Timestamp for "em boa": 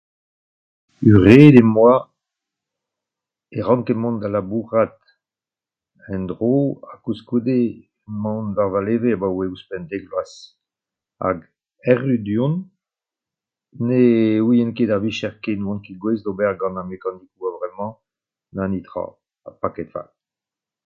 1.59-1.97